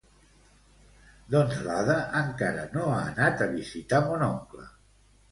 Doncs 1.33 1.59
l'Ada 1.67 1.97
encara 2.21 2.63
no 2.77 2.85
ha 2.93 2.95
anat 3.01 3.43
a 3.47 3.49
visitar 3.51 4.01
mon 4.07 4.25
oncle 4.29 4.65